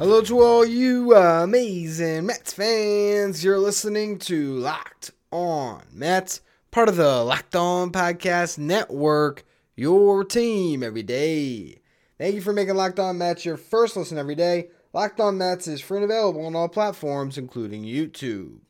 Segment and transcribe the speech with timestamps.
[0.00, 3.44] Hello to all you amazing Mets fans.
[3.44, 6.40] You're listening to Locked On Mets,
[6.70, 9.44] part of the Locked On Podcast Network,
[9.76, 11.80] your team every day.
[12.16, 14.70] Thank you for making Locked On Mets your first listen every day.
[14.94, 18.60] Locked On Mets is free and available on all platforms, including YouTube.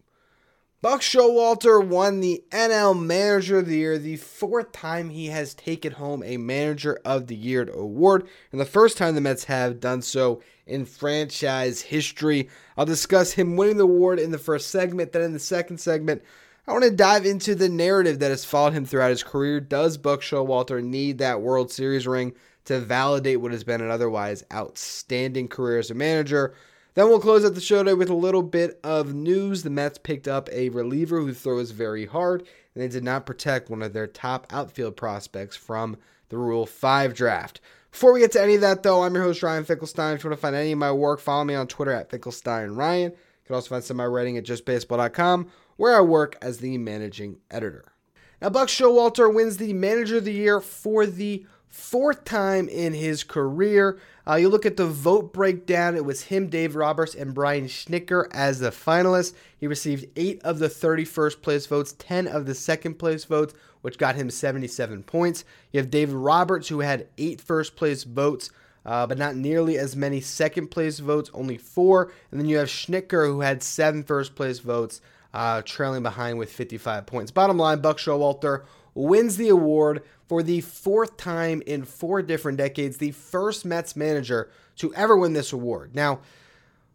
[0.82, 5.92] Buck Showalter won the NL Manager of the Year, the fourth time he has taken
[5.92, 10.00] home a Manager of the Year award, and the first time the Mets have done
[10.00, 12.48] so in franchise history.
[12.78, 15.12] I'll discuss him winning the award in the first segment.
[15.12, 16.22] Then in the second segment,
[16.66, 19.60] I want to dive into the narrative that has followed him throughout his career.
[19.60, 22.32] Does Buck Showalter need that World Series ring
[22.64, 26.54] to validate what has been an otherwise outstanding career as a manager?
[27.00, 29.62] Then we'll close out the show today with a little bit of news.
[29.62, 33.70] The Mets picked up a reliever who throws very hard, and they did not protect
[33.70, 35.96] one of their top outfield prospects from
[36.28, 37.62] the Rule 5 draft.
[37.90, 40.16] Before we get to any of that, though, I'm your host, Ryan Finkelstein.
[40.16, 42.72] If you want to find any of my work, follow me on Twitter at Finkelstein
[42.72, 43.12] Ryan.
[43.12, 46.76] You can also find some of my writing at justbaseball.com, where I work as the
[46.76, 47.94] managing editor.
[48.42, 53.24] Now, Buck Showalter wins the Manager of the Year for the fourth time in his
[53.24, 53.98] career.
[54.26, 58.26] Uh, you look at the vote breakdown, it was him, Dave Roberts, and Brian Snitker
[58.32, 59.32] as the finalists.
[59.56, 63.98] He received 8 of the 31st place votes, 10 of the second place votes, which
[63.98, 65.44] got him 77 points.
[65.72, 68.50] You have David Roberts, who had eight first place votes.
[68.82, 72.10] Uh, but not nearly as many second place votes, only four.
[72.30, 75.02] And then you have Schnicker, who had seven first place votes,
[75.34, 77.30] uh, trailing behind with 55 points.
[77.30, 78.64] Bottom line, Buck Showalter
[79.00, 84.50] wins the award for the fourth time in four different decades, the first Mets manager
[84.76, 85.94] to ever win this award.
[85.94, 86.20] Now,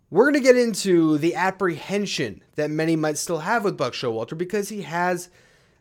[0.09, 4.38] we're going to get into the apprehension that many might still have with Buck Showalter
[4.38, 5.29] because he has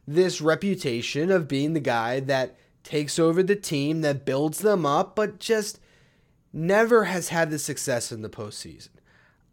[0.06, 5.14] this reputation of being the guy that takes over the team, that builds them up,
[5.14, 5.80] but just
[6.52, 8.90] never has had the success in the postseason.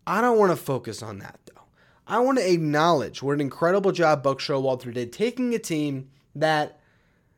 [0.06, 1.64] I don't want to focus on that though.
[2.08, 6.80] I want to acknowledge what an incredible job Buck Showalter did taking a team that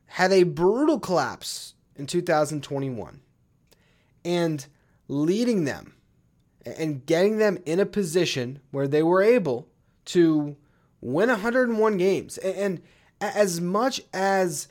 [0.06, 3.22] had a brutal collapse in 2021
[4.26, 4.66] and
[5.08, 5.96] leading them
[6.66, 9.68] and getting them in a position where they were able
[10.06, 10.56] to
[11.02, 12.38] win 101 games.
[12.38, 12.82] And
[13.20, 14.68] as much as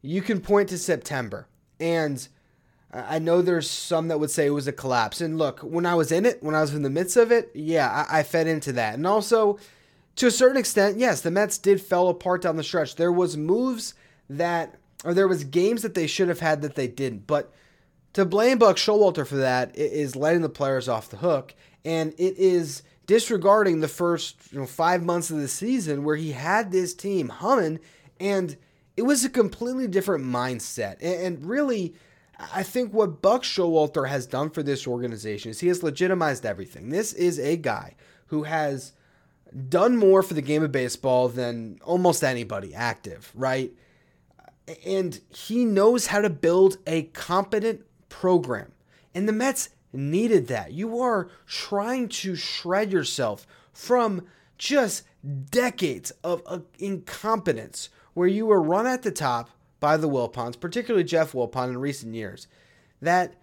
[0.00, 1.46] you can point to September,
[1.78, 2.26] and
[2.92, 5.20] I know there's some that would say it was a collapse.
[5.20, 7.50] And look, when I was in it, when I was in the midst of it,
[7.54, 8.94] yeah, I, fed into that.
[8.94, 9.58] And also,
[10.16, 12.96] to a certain extent, yes, the Mets did fell apart down the stretch.
[12.96, 13.94] There was moves
[14.28, 17.26] that, or there was games that they should have had that they didn't.
[17.26, 17.52] But
[18.12, 22.36] to blame Buck Showalter for that is letting the players off the hook, and it
[22.36, 26.94] is disregarding the first you know, five months of the season where he had this
[26.94, 27.80] team humming,
[28.20, 28.56] and
[28.96, 30.96] it was a completely different mindset.
[31.02, 31.94] And really,
[32.52, 36.90] I think what Buck Showalter has done for this organization is he has legitimized everything.
[36.90, 37.96] This is a guy
[38.26, 38.92] who has
[39.68, 43.72] done more for the game of baseball than almost anybody active, right?
[44.84, 48.72] and he knows how to build a competent program.
[49.14, 50.72] And the Mets needed that.
[50.72, 54.26] You are trying to shred yourself from
[54.58, 55.04] just
[55.50, 61.04] decades of uh, incompetence where you were run at the top by the Wilpons, particularly
[61.04, 62.46] Jeff Wilpon in recent years,
[63.00, 63.34] that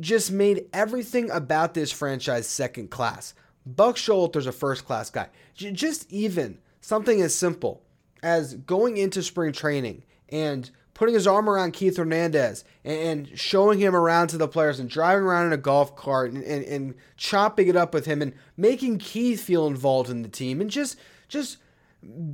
[0.00, 3.32] just made everything about this franchise second class.
[3.76, 5.28] Buck Showalter's a first class guy.
[5.54, 7.82] Just even something as simple
[8.22, 13.94] as going into spring training and putting his arm around Keith Hernandez and, showing him
[13.94, 17.68] around to the players and driving around in a golf cart and, and, and chopping
[17.68, 20.98] it up with him and making Keith feel involved in the team and just
[21.28, 21.58] just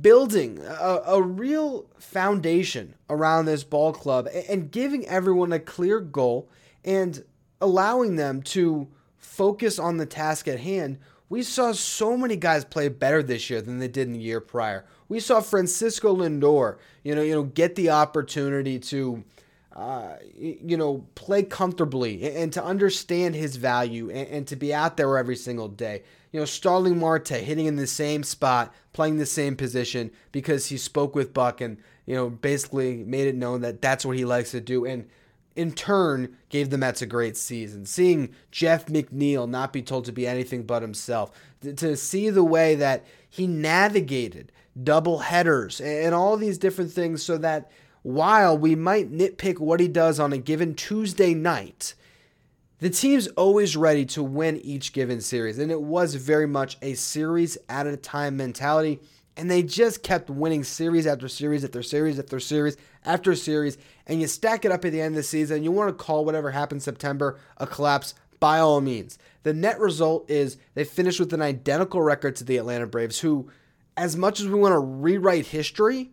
[0.01, 5.99] building a, a real foundation around this ball club and, and giving everyone a clear
[5.99, 6.49] goal
[6.83, 7.23] and
[7.61, 10.97] allowing them to focus on the task at hand.
[11.29, 14.39] We saw so many guys play better this year than they did in the year
[14.39, 14.85] prior.
[15.09, 19.23] We saw Francisco Lindor, you know, you know, get the opportunity to,
[19.75, 24.97] uh, you know, play comfortably and, to understand his value and, and, to be out
[24.97, 26.03] there every single day.
[26.31, 30.77] You know, Starling Marte hitting in the same spot, playing the same position because he
[30.77, 34.51] spoke with Buck and you know basically made it known that that's what he likes
[34.51, 34.85] to do.
[34.85, 35.09] And
[35.55, 37.85] in turn gave the Mets a great season.
[37.85, 41.31] Seeing Jeff McNeil not be told to be anything but himself,
[41.61, 47.37] to see the way that he navigated double headers and all these different things so
[47.37, 47.71] that
[48.01, 51.95] while we might nitpick what he does on a given Tuesday night,
[52.79, 55.57] the team's always ready to win each given series.
[55.57, 58.99] And it was very much a series at a time mentality.
[59.37, 63.77] And they just kept winning series after series after series after series after series.
[64.07, 65.63] And you stack it up at the end of the season.
[65.63, 69.17] You want to call whatever happened September a collapse by all means.
[69.43, 73.49] The net result is they finished with an identical record to the Atlanta Braves, who,
[73.97, 76.11] as much as we want to rewrite history,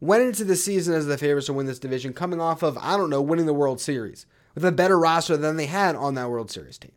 [0.00, 2.96] went into the season as the favorites to win this division, coming off of, I
[2.96, 6.30] don't know, winning the World Series with a better roster than they had on that
[6.30, 6.92] World Series team.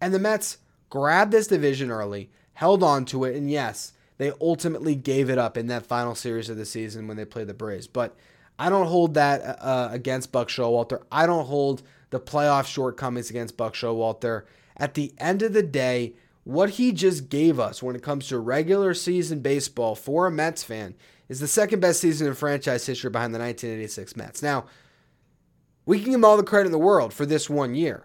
[0.00, 0.58] And the Mets
[0.90, 5.56] grabbed this division early, held on to it, and yes, they ultimately gave it up
[5.56, 7.86] in that final series of the season when they played the Braves.
[7.86, 8.16] But
[8.58, 11.02] I don't hold that uh, against Buck Showalter.
[11.10, 14.44] I don't hold the playoff shortcomings against Buck Showalter.
[14.76, 16.14] At the end of the day,
[16.44, 20.62] what he just gave us when it comes to regular season baseball for a Mets
[20.62, 20.94] fan
[21.28, 24.42] is the second best season in franchise history behind the 1986 Mets.
[24.42, 24.66] Now,
[25.86, 28.04] we can give him all the credit in the world for this one year.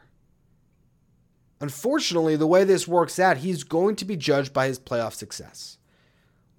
[1.61, 5.77] Unfortunately, the way this works out, he's going to be judged by his playoff success,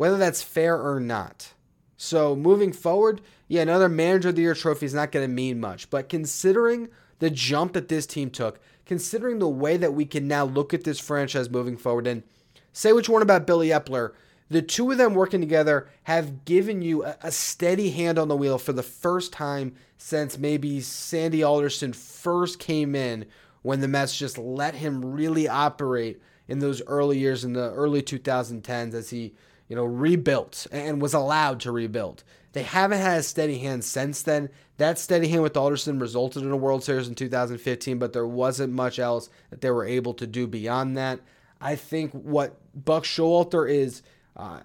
[0.01, 1.53] whether that's fair or not.
[1.99, 5.61] So, moving forward, yeah, another manager of the year trophy is not going to mean
[5.61, 5.91] much.
[5.91, 6.89] But considering
[7.19, 10.85] the jump that this team took, considering the way that we can now look at
[10.85, 12.23] this franchise moving forward, and
[12.73, 14.13] say what you want about Billy Eppler,
[14.49, 18.37] the two of them working together have given you a, a, steady hand on the
[18.37, 23.27] wheel for the first time since maybe Sandy Alderson first came in
[23.61, 28.01] when the Mets just let him really operate in those early years in the early
[28.01, 29.35] 2010s as he,
[29.71, 32.25] you know, rebuilt and was allowed to rebuild.
[32.53, 34.51] They haven't had a steady hand since then.
[34.79, 38.73] That steady hand with Alderson resulted in a World Series in 2015, but there wasn't
[38.73, 41.21] much else that they were able to do beyond that.
[41.61, 44.03] I think what Buck Showalter is
[44.37, 44.61] uh,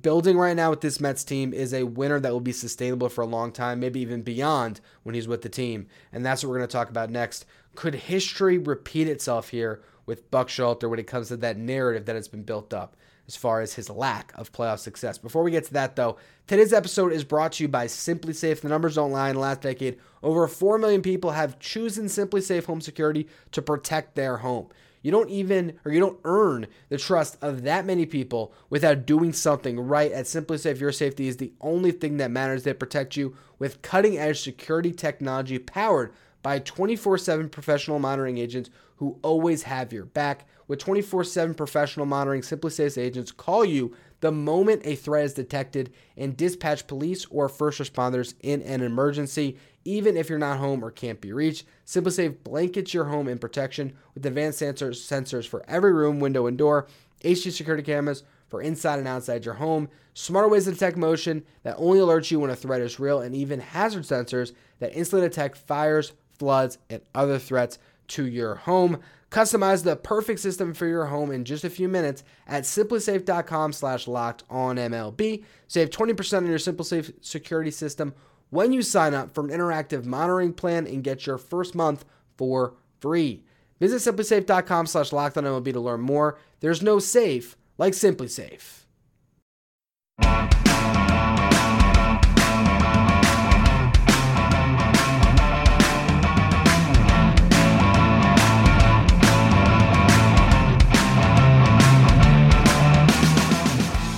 [0.00, 3.22] building right now with this Mets team is a winner that will be sustainable for
[3.22, 5.88] a long time, maybe even beyond when he's with the team.
[6.12, 7.46] And that's what we're going to talk about next.
[7.74, 12.14] Could history repeat itself here with Buck Showalter when it comes to that narrative that
[12.14, 15.18] has been built up as far as his lack of playoff success?
[15.18, 18.60] Before we get to that, though, today's episode is brought to you by SimpliSafe.
[18.60, 19.28] The numbers don't lie.
[19.30, 24.14] In the last decade, over 4 million people have chosen SimpliSafe Home Security to protect
[24.14, 24.68] their home.
[25.06, 29.32] You don't even, or you don't earn the trust of that many people without doing
[29.32, 30.10] something right.
[30.10, 32.64] At SimpliSafe, your safety is the only thing that matters.
[32.64, 36.12] They protect you with cutting edge security technology powered
[36.42, 40.46] by 24 7 professional monitoring agents who always have your back.
[40.68, 45.92] With 24 7 professional monitoring, SimpliSafe's agents call you the moment a threat is detected
[46.16, 50.90] and dispatch police or first responders in an emergency even if you're not home or
[50.90, 51.64] can't be reached.
[51.86, 56.58] SimpliSafe blankets your home in protection with advanced sensors, sensors for every room, window, and
[56.58, 56.88] door,
[57.22, 61.76] HD security cameras for inside and outside your home, smarter ways to detect motion that
[61.78, 65.56] only alerts you when a threat is real, and even hazard sensors that instantly detect
[65.56, 69.00] fires, floods, and other threats to your home.
[69.30, 74.06] Customize the perfect system for your home in just a few minutes at simplisafe.com slash
[74.06, 75.44] locked on MLB.
[75.66, 78.14] Save 20% on your SimpliSafe security system
[78.50, 82.04] when you sign up for an interactive monitoring plan and get your first month
[82.36, 83.42] for free.
[83.80, 86.38] Visit simplisafe.com slash locked on MLB to learn more.
[86.60, 88.85] There's no safe like SimpliSafe.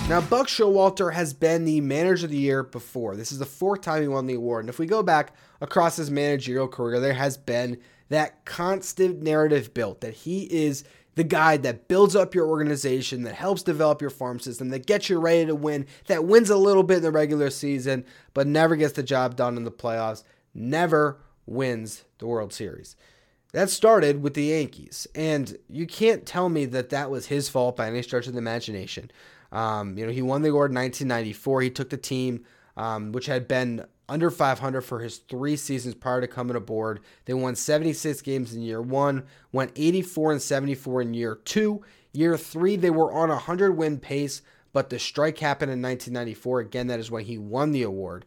[0.08, 3.14] Now, Buck Showalter has been the manager of the year before.
[3.14, 4.64] This is the fourth time he won the award.
[4.64, 7.76] And if we go back across his managerial career, there has been
[8.08, 10.82] that constant narrative built that he is
[11.16, 15.10] the guy that builds up your organization, that helps develop your farm system, that gets
[15.10, 18.76] you ready to win, that wins a little bit in the regular season, but never
[18.76, 20.24] gets the job done in the playoffs,
[20.54, 22.96] never wins the World Series.
[23.52, 27.76] That started with the Yankees, and you can't tell me that that was his fault
[27.76, 29.10] by any stretch of the imagination.
[29.50, 31.62] Um, you know, he won the award in 1994.
[31.62, 32.44] He took the team,
[32.76, 37.00] um, which had been under 500 for his three seasons prior to coming aboard.
[37.26, 41.82] They won 76 games in year one, went 84 and 74 in year two.
[42.12, 44.40] Year three, they were on a 100 win pace,
[44.72, 46.60] but the strike happened in 1994.
[46.60, 48.24] Again, that is when he won the award.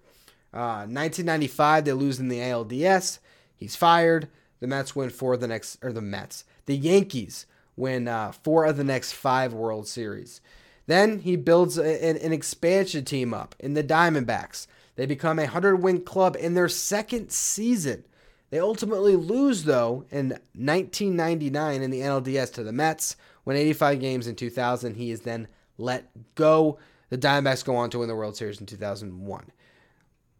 [0.54, 3.20] Uh, 1995, they lose in the ALDS.
[3.56, 4.28] He's fired.
[4.60, 6.44] The Mets win four of the next, or the Mets.
[6.66, 10.42] The Yankees win uh, four of the next five World Series.
[10.88, 14.68] Then he builds an, an expansion team up in the Diamondbacks.
[14.96, 18.04] They become a 100 win club in their second season.
[18.50, 23.16] They ultimately lose, though, in 1999 in the NLDS to the Mets.
[23.44, 25.48] When 85 games in 2000, he is then
[25.78, 26.78] let go.
[27.10, 29.52] The Diamondbacks go on to win the World Series in 2001.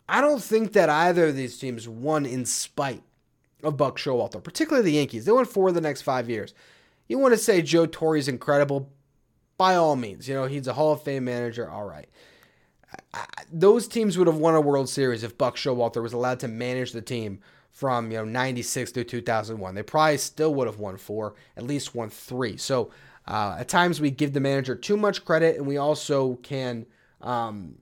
[0.10, 3.02] I don't think that either of these teams won in spite
[3.64, 5.26] of Buck Showalter, particularly the Yankees.
[5.26, 6.54] They won four of the next five years.
[7.08, 8.90] You want to say Joe Torre's incredible?
[9.62, 10.28] By all means.
[10.28, 11.70] You know, he's a Hall of Fame manager.
[11.70, 12.10] All right.
[13.14, 16.48] I, those teams would have won a World Series if Buck Showalter was allowed to
[16.48, 20.98] manage the team from you know 96 to 2001 they probably still would have won
[20.98, 22.90] four at least won three so
[23.28, 26.88] uh, at times we give the manager too much credit and we also can
[27.22, 27.76] um,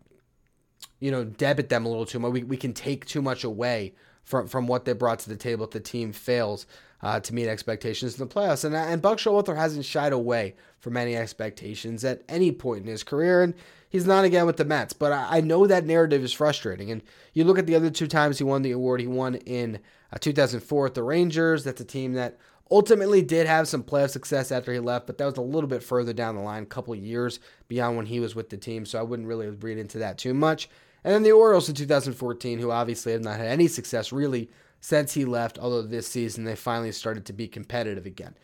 [1.00, 3.94] you know debit them a little too much we, we can take too much away
[4.26, 6.68] from, from what they brought to the table if the team fails
[7.02, 10.98] uh, to meet expectations in the playoffs and, and buck showalter hasn't shied away from
[10.98, 13.54] any expectations at any point in his career and
[13.90, 14.94] he's not again with the Mets.
[14.94, 16.92] But I, I, know that narrative is frustrating.
[16.92, 17.02] And
[17.34, 19.02] you look at the other two times he won the award.
[19.02, 19.80] He won in
[20.14, 21.64] uh, 2004 at the Rangers.
[21.64, 22.38] That's a team that
[22.72, 25.82] ultimately did have some playoff success after he left, but that was a little bit
[25.82, 28.86] further down the line, a couple years beyond when he was with the team.
[28.86, 30.70] So I wouldn't really read into that too much.
[31.04, 34.50] And then the Orioles in 2014, who obviously have not had any success really
[34.80, 38.36] since he left, although this season they finally started to be competitive again.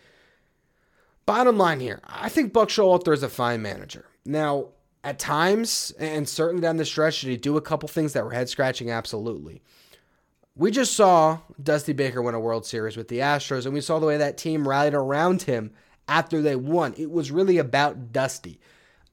[1.25, 4.05] Bottom line here, I think Buck Showalter is a fine manager.
[4.25, 4.69] Now,
[5.03, 8.31] at times, and certainly down the stretch, did he do a couple things that were
[8.31, 8.91] head scratching?
[8.91, 9.61] Absolutely.
[10.55, 13.99] We just saw Dusty Baker win a World Series with the Astros, and we saw
[13.99, 15.71] the way that team rallied around him
[16.07, 16.93] after they won.
[16.97, 18.59] It was really about Dusty.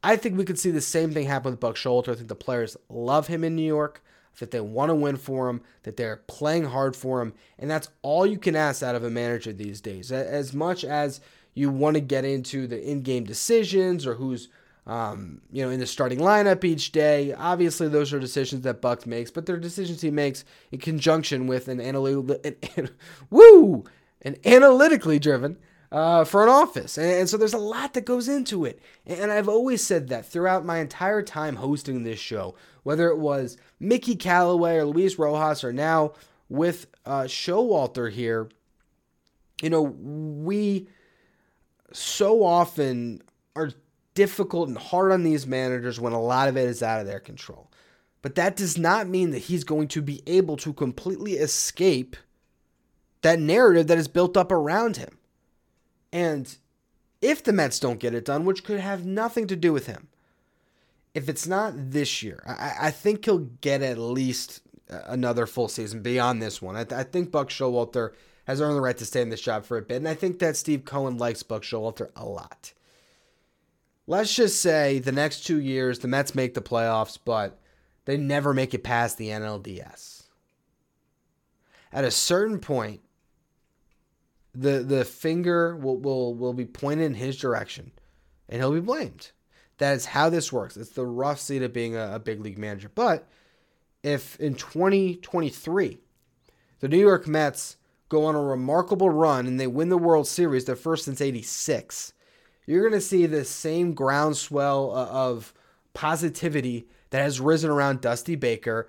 [0.05, 2.12] I think we could see the same thing happen with Buck Showalter.
[2.12, 4.02] I think the players love him in New York,
[4.39, 7.89] that they want to win for him, that they're playing hard for him, and that's
[8.03, 10.11] all you can ask out of a manager these days.
[10.11, 11.21] As much as
[11.55, 14.49] you want to get into the in-game decisions or who's
[14.87, 17.33] um, you know, in the starting lineup each day.
[17.33, 21.69] Obviously, those are decisions that Buck makes, but they're decisions he makes in conjunction with
[21.69, 22.91] an analytical, an, an,
[23.31, 23.85] woo,
[24.23, 25.57] an analytically driven
[25.92, 26.96] uh, front office.
[26.96, 28.80] And, and, so there's a lot that goes into it.
[29.06, 33.58] And I've always said that throughout my entire time hosting this show, whether it was
[33.78, 36.14] Mickey Callaway or Luis Rojas or now
[36.49, 38.49] with uh, Showalter here,
[39.61, 40.88] you know, we
[41.92, 43.22] so often
[43.54, 43.70] are
[44.14, 47.20] difficult and hard on these managers when a lot of it is out of their
[47.20, 47.70] control.
[48.22, 52.16] But that does not mean that he's going to be able to completely escape
[53.20, 55.18] that narrative that is built up around him.
[56.12, 56.57] And
[57.21, 60.09] if the Mets don't get it done, which could have nothing to do with him,
[61.14, 65.69] if it's not this year, I, I think he'll get at least uh, another full
[65.69, 66.76] season beyond this one.
[66.76, 68.12] I, I think Buck Showalter
[68.47, 70.38] has earned the right to stay in this job for a bit, and I think
[70.40, 72.73] that Steve Cohen likes Buck Showalter a lot
[74.07, 77.59] let's just say the next two years the Mets make the playoffs, but
[78.04, 80.25] they never make it past the NLDS.
[81.92, 83.00] At a certain point,
[84.54, 87.92] the the finger will, will, will be pointed in his direction
[88.49, 89.30] and he'll be blamed.
[89.78, 90.76] That is how this works.
[90.76, 92.90] It's the rough seat of being a, a big league manager.
[92.94, 93.28] But
[94.02, 95.99] if in 2023
[96.80, 97.76] the New York Mets
[98.09, 102.12] go on a remarkable run and they win the World Series, their first since 86,
[102.66, 105.54] you're going to see the same groundswell of
[105.94, 108.88] positivity that has risen around Dusty Baker.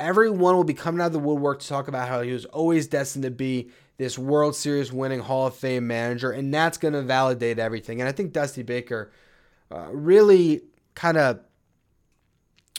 [0.00, 2.86] Everyone will be coming out of the woodwork to talk about how he was always
[2.86, 7.02] destined to be this World Series winning Hall of Fame manager, and that's going to
[7.02, 8.00] validate everything.
[8.00, 9.12] And I think Dusty Baker
[9.70, 10.62] uh, really
[10.94, 11.40] kind of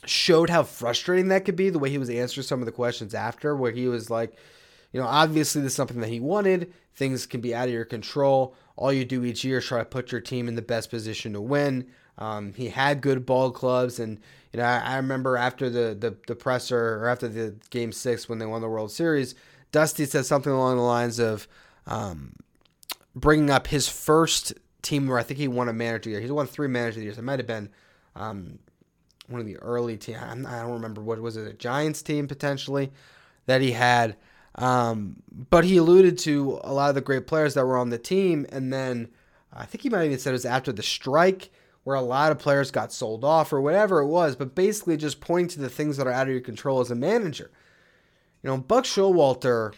[0.05, 3.13] showed how frustrating that could be the way he was answering some of the questions
[3.13, 4.37] after, where he was like,
[4.91, 6.73] you know, obviously this is something that he wanted.
[6.95, 9.85] Things can be out of your control all you do each year is try to
[9.85, 11.87] put your team in the best position to win.
[12.17, 14.19] Um, he had good ball clubs, and
[14.51, 18.29] you know I, I, remember after the, the the presser or after the game six
[18.29, 19.33] when they won the World Series,
[19.73, 21.47] Dusty said something along the lines of
[21.87, 22.35] um,
[23.13, 26.21] bringing up his first team where I think he won a manager year.
[26.21, 27.17] He's won three manager years.
[27.17, 27.69] It might have been
[28.15, 28.59] um,
[29.27, 30.19] one of the early teams.
[30.21, 32.91] I don't remember what was it, a Giants team potentially
[33.47, 34.15] that he had.
[34.55, 37.97] Um, but he alluded to a lot of the great players that were on the
[37.97, 39.09] team, and then
[39.51, 41.49] I think he might even said it was after the strike
[41.83, 45.19] where a lot of players got sold off or whatever it was, but basically just
[45.19, 47.49] pointing to the things that are out of your control as a manager.
[48.43, 49.73] You know, Buck Showalter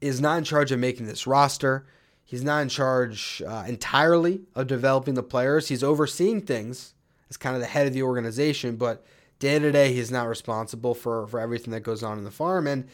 [0.00, 1.86] is not in charge of making this roster.
[2.24, 5.68] He's not in charge uh, entirely of developing the players.
[5.68, 6.94] He's overseeing things
[7.30, 9.04] as kind of the head of the organization, but
[9.38, 12.66] day to day, he's not responsible for, for everything that goes on in the farm.
[12.66, 12.88] And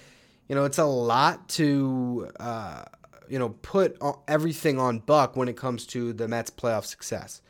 [0.48, 2.84] you know, it's a lot to, uh,
[3.28, 7.42] you know, put everything on Buck when it comes to the Mets' playoff success.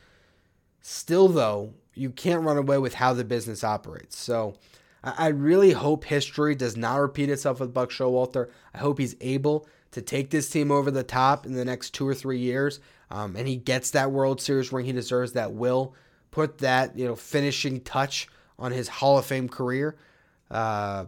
[0.81, 4.19] Still, though, you can't run away with how the business operates.
[4.19, 4.55] So
[5.03, 8.49] I really hope history does not repeat itself with Buck Showalter.
[8.75, 12.07] I hope he's able to take this team over the top in the next two
[12.07, 15.33] or three years, um, and he gets that World Series ring he deserves.
[15.33, 15.95] That will
[16.31, 18.29] put that you know finishing touch
[18.59, 19.97] on his Hall of Fame career.
[20.51, 21.07] Uh,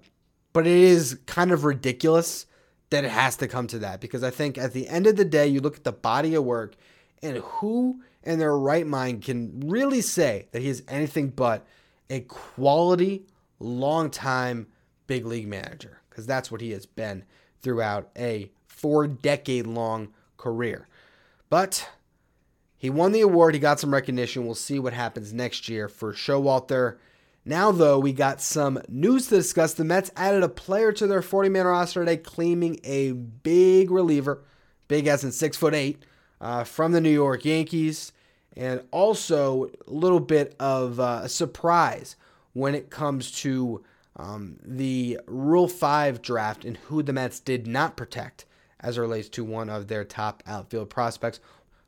[0.53, 2.47] but it is kind of ridiculous
[2.91, 5.25] that it has to come to that because I think at the end of the
[5.25, 6.75] day, you look at the body of work
[7.23, 11.67] and who in their right mind can really say that he is anything but
[12.09, 13.25] a quality,
[13.61, 14.67] long time
[15.07, 17.25] big league manager because that's what he has been
[17.62, 20.88] throughout a four decade long career.
[21.49, 21.88] But
[22.76, 24.47] he won the award, he got some recognition.
[24.47, 26.97] We'll see what happens next year for Showalter
[27.45, 29.73] now, though, we got some news to discuss.
[29.73, 34.43] The Mets added a player to their 40 man roster today, claiming a big reliever,
[34.88, 36.05] big as in six foot eight,
[36.40, 38.12] uh, from the New York Yankees,
[38.57, 42.17] and also a little bit of uh, a surprise
[42.52, 43.83] when it comes to
[44.16, 48.45] um, the Rule 5 draft and who the Mets did not protect
[48.80, 51.40] as it relates to one of their top outfield prospects.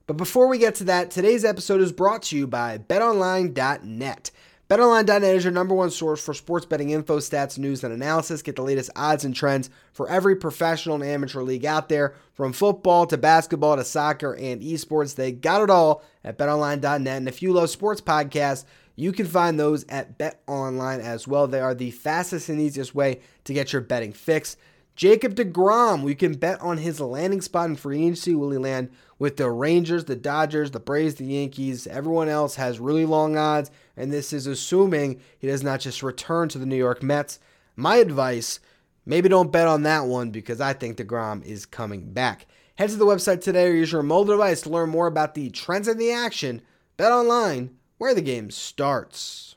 [0.06, 4.30] But before we get to that, today's episode is brought to you by betonline.net.
[4.68, 8.40] BetOnline.net is your number one source for sports betting info, stats, news, and analysis.
[8.40, 12.54] Get the latest odds and trends for every professional and amateur league out there, from
[12.54, 15.14] football to basketball to soccer and esports.
[15.14, 17.06] They got it all at BetOnline.net.
[17.06, 18.64] And if you love sports podcasts,
[18.96, 21.46] you can find those at BetOnline as well.
[21.46, 24.56] They are the fastest and easiest way to get your betting fix.
[24.94, 28.34] Jacob DeGrom, we can bet on his landing spot in free agency.
[28.34, 31.86] Will he land with the Rangers, the Dodgers, the Braves, the Yankees?
[31.86, 36.50] Everyone else has really long odds, and this is assuming he does not just return
[36.50, 37.38] to the New York Mets.
[37.74, 38.60] My advice
[39.06, 42.46] maybe don't bet on that one because I think DeGrom is coming back.
[42.74, 45.48] Head to the website today or use your mobile device to learn more about the
[45.50, 46.60] trends in the action.
[46.98, 47.70] Bet online
[48.02, 49.54] where the game starts.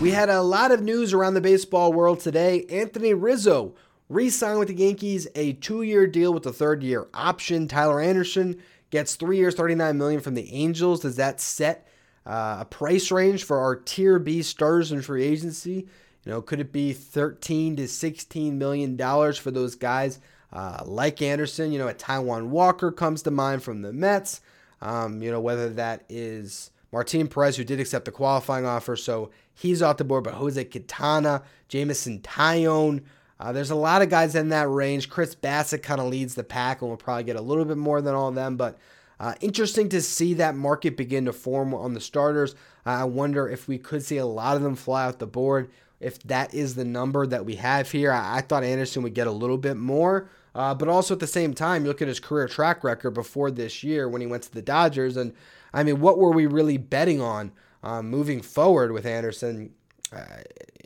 [0.00, 2.64] We had a lot of news around the baseball world today.
[2.70, 3.74] Anthony Rizzo
[4.08, 7.68] re signed with the Yankees, a two year deal with a third year option.
[7.68, 11.00] Tyler Anderson gets three years, 39 million from the Angels.
[11.00, 11.86] Does that set
[12.30, 15.88] uh, a price range for our tier B stars in free agency?
[16.24, 20.20] You know, could it be 13 to 16 million dollars for those guys
[20.52, 21.72] uh, like Anderson?
[21.72, 24.40] You know, a Taijuan Walker comes to mind from the Mets.
[24.80, 29.30] Um, you know, whether that is Martin Perez, who did accept the qualifying offer, so
[29.52, 30.22] he's off the board.
[30.22, 33.02] But Jose Quintana, Jameson Taillon,
[33.40, 35.10] uh, there's a lot of guys in that range.
[35.10, 38.00] Chris Bassitt kind of leads the pack and will probably get a little bit more
[38.00, 38.56] than all of them.
[38.56, 38.78] But
[39.20, 42.54] uh, interesting to see that market begin to form on the starters.
[42.86, 45.70] Uh, I wonder if we could see a lot of them fly out the board.
[46.00, 49.26] If that is the number that we have here, I, I thought Anderson would get
[49.26, 50.30] a little bit more.
[50.54, 53.50] Uh, but also at the same time, you look at his career track record before
[53.50, 55.34] this year when he went to the Dodgers, and
[55.72, 57.52] I mean, what were we really betting on
[57.82, 59.74] um, moving forward with Anderson?
[60.12, 60.24] Uh,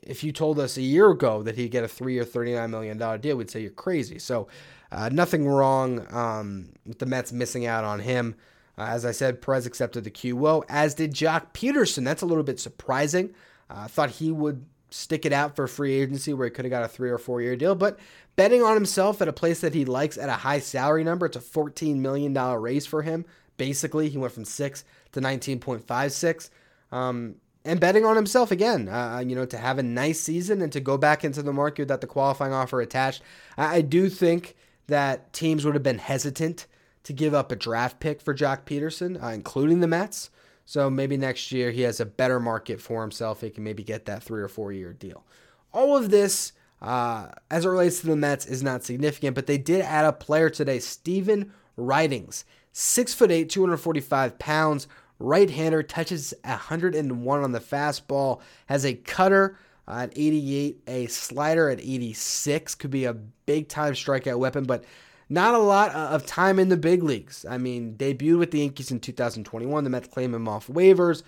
[0.02, 3.20] if you told us a year ago that he'd get a three or $39 million
[3.20, 4.18] deal, we'd say you're crazy.
[4.18, 4.48] So
[4.94, 8.37] uh, nothing wrong um, with the Mets missing out on him.
[8.78, 12.04] Uh, as I said, Perez accepted the QO, as did Joc Pederson.
[12.04, 13.35] That's a little bit surprising.
[13.68, 16.70] Uh, I thought he would stick it out for free agency where he could have
[16.70, 17.98] got a three or four year deal, but
[18.37, 21.37] betting on himself at a place that he likes at a high salary number, it's
[21.37, 23.24] a $14 million raise for him.
[23.57, 26.50] Basically, he went from six to 19.56.
[26.92, 30.70] Um, and betting on himself again, uh, you know, to have a nice season and
[30.72, 33.22] to go back into the market without the qualifying offer attached.
[33.57, 34.54] I, I do think
[34.86, 36.66] that teams would have been hesitant
[37.04, 40.30] to give up a draft pick for Joc Pederson, uh, including the Mets.
[40.66, 43.42] So maybe next year he has a better market for himself.
[43.42, 45.24] He can maybe get that three or four year deal.
[45.72, 49.58] All of this, uh, as it relates to the Mets, is not significant, but they
[49.58, 52.44] did add a player today, Stephen Ridings.
[52.72, 59.58] Six foot eight, 245 pounds, right hander, touches 101 on the fastball, has a cutter
[59.86, 62.74] at 88, a slider at 86.
[62.74, 64.84] Could be a big time strikeout weapon, but
[65.28, 67.44] not a lot of time in the big leagues.
[67.48, 69.84] I mean, debuted with the Yankees in 2021.
[69.84, 71.22] The Mets claim him off waivers.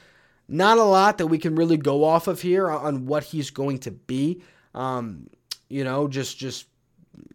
[0.48, 3.78] Not a lot that we can really go off of here on what he's going
[3.80, 4.42] to be.
[4.74, 5.28] Um,
[5.68, 6.66] you know, just just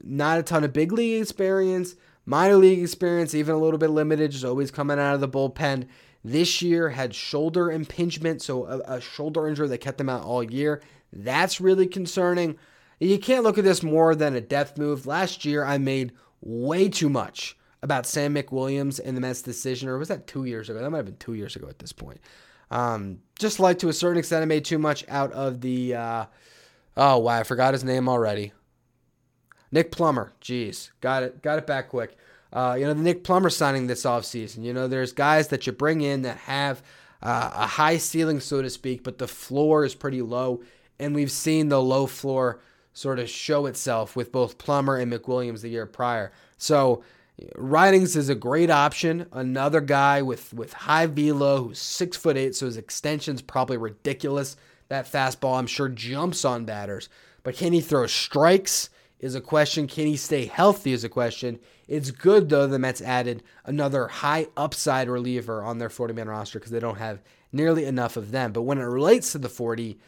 [0.02, 4.32] not a ton of big league experience minor league experience, even a little bit limited,
[4.32, 5.88] just always coming out of the bullpen.
[6.24, 10.44] This year had shoulder impingement, so a, a shoulder injury that kept him out all
[10.44, 10.82] year.
[11.12, 12.58] That's really concerning.
[13.00, 15.06] You can't look at this more than a death move.
[15.06, 19.98] Last year, I made way too much about Sam McWilliams and the Mets' decision, or
[19.98, 20.80] was that two years ago?
[20.80, 22.20] That might have been two years ago at this point.
[22.70, 26.26] Um, just like to a certain extent, I made too much out of the uh,
[26.98, 28.52] Oh, wow, I forgot his name already.
[29.72, 30.34] Nick Plummer.
[30.42, 32.18] Jeez, got it, got it back quick.
[32.52, 34.64] Uh, you know, the Nick Plummer signing this offseason.
[34.64, 36.84] You know, there's guys that you bring in that have
[37.22, 40.62] uh, a high ceiling, so to speak, but the floor is pretty low.
[41.02, 42.62] And we've seen the low floor
[42.94, 46.32] sort of show itself with both Plummer and McWilliams the year prior.
[46.58, 47.04] So,
[47.56, 49.26] Ridings is a great option.
[49.32, 54.58] Another guy with with high velo who's six foot eight, so his extension's probably ridiculous.
[54.90, 57.10] That fastball, I'm sure, jumps on batters.
[57.42, 58.90] But can he throw strikes?
[59.20, 59.88] Is a question.
[59.88, 60.94] Can he stay healthy?
[60.94, 61.60] Is a question.
[61.88, 66.60] It's good though the Mets added another high upside reliever on their 40 man roster
[66.60, 68.52] because they don't have nearly enough of them.
[68.52, 70.00] But when it relates to the 40,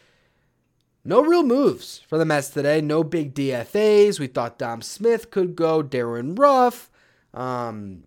[1.06, 2.82] no real moves for the Mets today.
[2.82, 4.20] No big DFAs.
[4.20, 5.82] We thought Dom Smith could go.
[5.82, 6.90] Darin Ruf.
[7.34, 8.04] Um,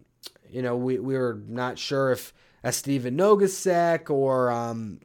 [0.49, 2.33] you know, we, we were not sure if
[2.71, 5.01] Stephen Nogosek or, um,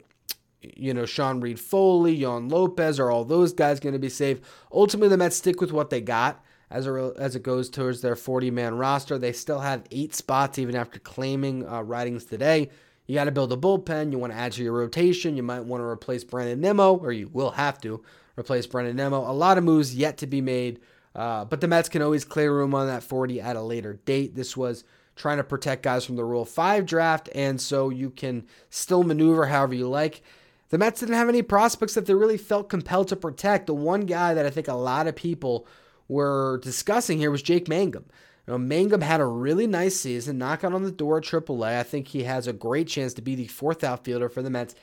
[0.60, 4.40] you know, Sean Reid-Foley, Yoan Lopez, are all those guys going to be safe?
[4.72, 8.16] Ultimately, the Mets stick with what they got as, a, as it goes towards their
[8.16, 9.18] 40 man roster.
[9.18, 12.70] They still have eight spots even after claiming uh, Ridings today.
[13.06, 14.12] You got to build a bullpen.
[14.12, 15.36] You want to add to your rotation.
[15.36, 18.02] You might want to replace Brandon Nimmo, or you will have to
[18.38, 19.18] replace Brandon Nimmo.
[19.18, 20.80] A lot of moves yet to be made
[21.14, 24.34] uh, but the Mets can always clear room on that 40 at a later date.
[24.34, 24.84] This was
[25.14, 29.46] trying to protect guys from the Rule 5 draft, and so you can still maneuver
[29.46, 30.22] however you like.
[30.70, 33.66] The Mets didn't have any prospects that they really felt compelled to protect.
[33.66, 35.66] The one guy that I think a lot of people
[36.08, 38.06] were discussing here was Jake Mangum.
[38.52, 41.78] Know, Mangum had a really nice season, knocking on the door at AAA.
[41.78, 44.74] I think he has a great chance to be the fourth outfielder for the Mets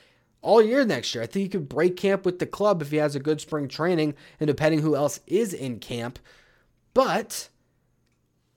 [0.42, 1.24] all year next year.
[1.24, 3.68] I think he could break camp with the club if he has a good spring
[3.68, 6.18] training and depending who else is in camp.
[6.96, 7.50] But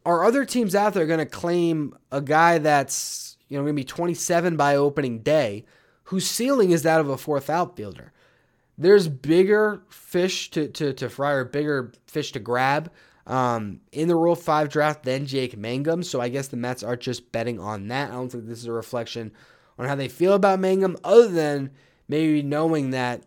[0.06, 3.80] are other teams out there going to claim a guy that's, you know, going to
[3.80, 5.66] be 27 by opening day
[6.04, 8.14] whose ceiling is that of a fourth outfielder?
[8.78, 12.90] There's bigger fish to, to, to fry or bigger fish to grab
[13.26, 16.02] um, in the Rule 5 draft than Jake Mangum.
[16.02, 18.10] So I guess the Mets are just betting on that.
[18.10, 19.32] I don't think this is a reflection
[19.78, 21.70] on how they feel about Mangum, other than
[22.08, 23.22] maybe knowing that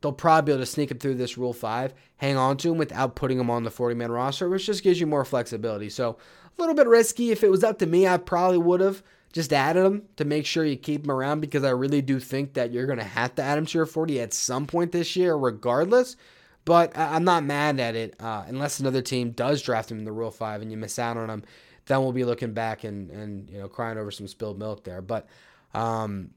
[0.00, 2.78] they'll probably be able to sneak him through this Rule 5, hang on to him
[2.78, 5.88] without putting him on the 40 man roster, which just gives you more flexibility.
[5.88, 6.18] So
[6.56, 7.30] a little bit risky.
[7.30, 10.44] If it was up to me, I probably would have just added him to make
[10.44, 13.34] sure you keep him around because I really do think that you're going to have
[13.36, 16.16] to add him to your 40 at some point this year, regardless.
[16.64, 20.12] But I'm not mad at it uh, unless another team does draft him in the
[20.12, 21.42] Rule 5 and you miss out on him.
[21.86, 25.02] Then we'll be looking back and, and you know crying over some spilled milk there.
[25.02, 25.26] But
[25.74, 26.30] um,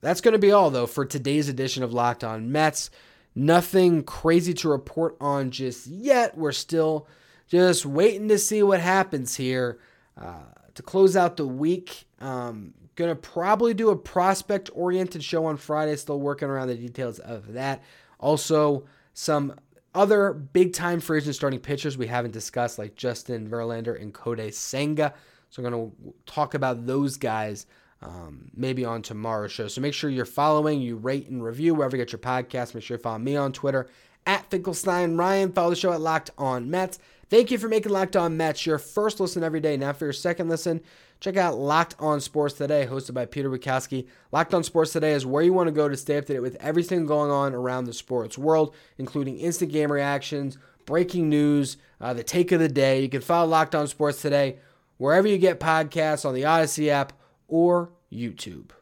[0.00, 2.90] that's going to be all, though, for today's edition of Locked On Mets.
[3.34, 6.36] Nothing crazy to report on just yet.
[6.36, 7.06] We're still
[7.48, 9.78] just waiting to see what happens here
[10.20, 12.04] uh, to close out the week.
[12.20, 15.96] Um, gonna probably do a prospect oriented show on Friday.
[15.96, 17.82] Still working around the details of that.
[18.18, 19.54] Also, some
[19.94, 24.52] other big time free agent starting pitchers we haven't discussed, like Justin Verlander and Kodai
[24.52, 25.14] Senga.
[25.50, 25.90] So, I'm gonna
[26.26, 27.66] talk about those guys
[28.02, 29.68] um, maybe on tomorrow's show.
[29.68, 32.74] So make sure you're following, you rate and review wherever you get your podcast.
[32.74, 33.88] Make sure you follow me on Twitter
[34.26, 35.52] at Finkelstein Ryan.
[35.52, 36.98] Follow the show at Locked On Mets.
[37.32, 39.78] Thank you for making Locked On Mets your first listen every day.
[39.78, 40.82] Now for your second listen,
[41.18, 44.06] check out Locked On Sports Today, hosted by Peter Bukowski.
[44.32, 46.40] Locked On Sports Today is where you want to go to stay up to date
[46.40, 52.12] with everything going on around the sports world, including instant game reactions, breaking news, uh,
[52.12, 53.00] the take of the day.
[53.00, 54.58] You can follow Locked On Sports Today
[54.98, 57.14] wherever you get podcasts on the Odyssey app
[57.48, 58.72] or YouTube.